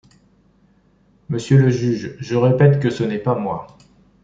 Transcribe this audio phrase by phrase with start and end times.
[1.29, 3.67] Monsieur le juge, je répète que ce n’est pas moi.